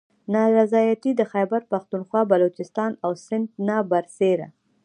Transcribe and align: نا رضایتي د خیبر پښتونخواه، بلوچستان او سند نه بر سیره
نا 0.33 0.43
رضایتي 0.57 1.11
د 1.15 1.21
خیبر 1.31 1.61
پښتونخواه، 1.71 2.29
بلوچستان 2.31 2.91
او 3.05 3.11
سند 3.25 3.47
نه 3.67 3.77
بر 3.91 4.05
سیره 4.17 4.47